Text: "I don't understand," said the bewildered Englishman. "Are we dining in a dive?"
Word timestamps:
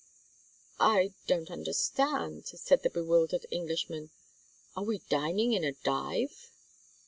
"I 0.79 1.13
don't 1.27 1.51
understand," 1.51 2.47
said 2.47 2.81
the 2.81 2.89
bewildered 2.89 3.45
Englishman. 3.51 4.09
"Are 4.75 4.83
we 4.83 5.03
dining 5.11 5.53
in 5.53 5.63
a 5.63 5.73
dive?" 5.73 6.49